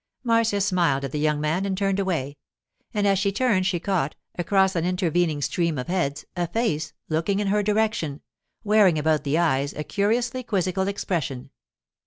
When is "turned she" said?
3.31-3.79